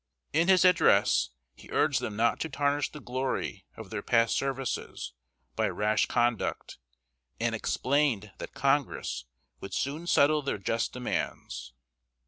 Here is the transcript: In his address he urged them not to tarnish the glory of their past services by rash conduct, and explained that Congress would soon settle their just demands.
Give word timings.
In 0.33 0.47
his 0.47 0.65
address 0.65 1.29
he 1.53 1.69
urged 1.69 2.01
them 2.01 2.15
not 2.15 2.39
to 2.39 2.49
tarnish 2.49 2.89
the 2.91 2.99
glory 2.99 3.67
of 3.77 3.91
their 3.91 4.01
past 4.01 4.35
services 4.35 5.13
by 5.55 5.69
rash 5.69 6.07
conduct, 6.07 6.79
and 7.39 7.53
explained 7.53 8.31
that 8.39 8.55
Congress 8.55 9.25
would 9.59 9.75
soon 9.75 10.07
settle 10.07 10.41
their 10.41 10.57
just 10.57 10.91
demands. 10.91 11.73